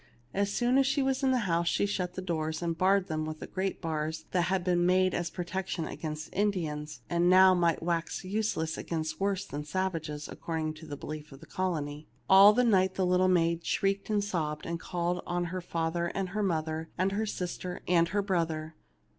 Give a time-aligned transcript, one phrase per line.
[0.33, 3.23] As soon as she was in the house she shut the doors, and barred them
[3.23, 7.83] with the great bars that had been made as protection against Indians, and now might
[7.83, 12.07] wax useless against worse than sav ages, according to the belief of the colony.
[12.27, 16.29] All night long the little maid shrieked and sobbed, and called on her father and
[16.29, 18.73] her mother and her sister and her brother.